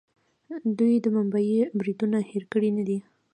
[0.77, 1.49] دوی د ممبۍ
[1.79, 2.97] بریدونه هیر کړي نه دي.